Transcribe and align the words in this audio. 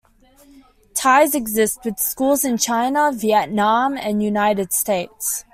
Ties 0.95 1.35
exist 1.35 1.85
with 1.85 1.99
schools 1.99 2.43
in 2.43 2.57
China, 2.57 3.11
Vietnam 3.11 3.95
and 3.95 4.19
the 4.19 4.25
United 4.25 4.73
States. 4.73 5.45